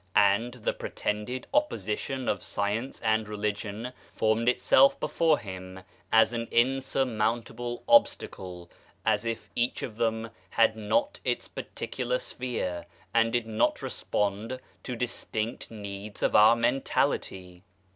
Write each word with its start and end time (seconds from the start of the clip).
And 0.15 0.55
the 0.55 0.73
pretended 0.73 1.45
opposition 1.53 2.27
of 2.27 2.41
science 2.41 2.99
and 3.01 3.27
religion 3.27 3.93
formed 4.11 4.49
itself 4.49 4.99
before 4.99 5.37
him, 5.37 5.81
as 6.11 6.33
an 6.33 6.47
insurmountable 6.49 7.83
obstacle, 7.87 8.67
as 9.05 9.25
if 9.25 9.51
each 9.55 9.83
of 9.83 9.97
them 9.97 10.31
had 10.49 10.75
not 10.75 11.19
its 11.23 11.47
particular 11.47 12.17
sphere, 12.17 12.87
and 13.13 13.31
did 13.31 13.45
not 13.45 13.83
respond 13.83 14.59
to 14.81 14.95
distinct 14.95 15.69
needs 15.69 16.23
of 16.23 16.35
our 16.35 16.55
mentality. 16.55 17.61